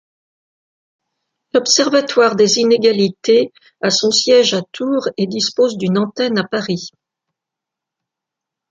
[1.53, 3.51] L'Observatoire des inégalités
[3.81, 6.89] a son siège à Tours et dispose d'une antenne à Paris.